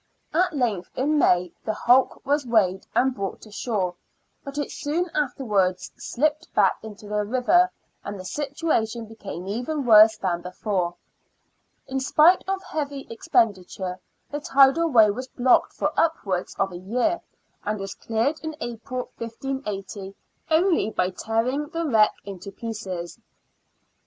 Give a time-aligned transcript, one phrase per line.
[0.33, 3.93] At length, in May, the hulk was weighed and brought to shore;
[4.43, 7.69] but it soon afterwards slipped back into the river,
[8.03, 10.95] and the situation became even worse than before.
[11.85, 13.99] In spite of heavy expen diture,
[14.31, 17.21] the tidal way was blocked for upwards of a year,
[17.63, 20.15] and was cleared in April, 1580,
[20.49, 23.19] only by tearing the wreck to pieces.